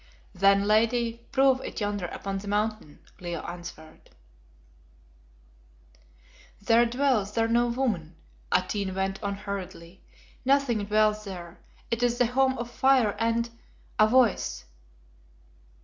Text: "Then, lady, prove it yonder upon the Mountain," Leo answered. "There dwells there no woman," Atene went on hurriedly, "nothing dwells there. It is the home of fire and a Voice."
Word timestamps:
"Then, 0.33 0.63
lady, 0.63 1.27
prove 1.31 1.61
it 1.63 1.79
yonder 1.79 2.07
upon 2.07 2.39
the 2.39 2.47
Mountain," 2.47 3.03
Leo 3.19 3.41
answered. 3.43 4.09
"There 6.59 6.87
dwells 6.87 7.33
there 7.33 7.47
no 7.47 7.67
woman," 7.67 8.15
Atene 8.51 8.95
went 8.95 9.21
on 9.21 9.35
hurriedly, 9.35 10.01
"nothing 10.43 10.83
dwells 10.85 11.23
there. 11.23 11.59
It 11.91 12.01
is 12.01 12.17
the 12.17 12.25
home 12.25 12.57
of 12.57 12.71
fire 12.71 13.15
and 13.19 13.51
a 13.99 14.07
Voice." 14.07 14.65